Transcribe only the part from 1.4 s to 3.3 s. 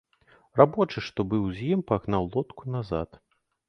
з ім, пагнаў лодку назад.